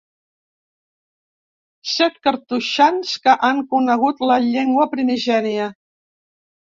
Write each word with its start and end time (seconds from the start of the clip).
Set 1.91 2.17
cartoixans 2.27 3.13
que 3.27 3.37
han 3.49 3.63
conegut 3.75 4.27
la 4.33 4.41
llengua 4.51 4.89
primigènia. 4.95 5.69